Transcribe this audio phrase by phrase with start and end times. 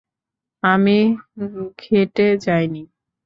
[0.63, 0.97] আমি
[1.79, 2.83] ঘেঁটে যাইনি!